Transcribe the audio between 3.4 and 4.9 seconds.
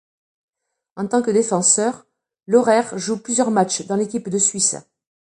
matches dans l'équipe de Suisse.